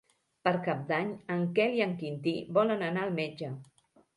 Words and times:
Per 0.47 0.53
Cap 0.67 0.79
d'Any 0.91 1.11
en 1.35 1.45
Quel 1.59 1.77
i 1.81 1.85
en 1.87 1.93
Quintí 2.01 2.35
volen 2.59 2.85
anar 2.89 3.07
al 3.07 3.17
metge. 3.21 3.53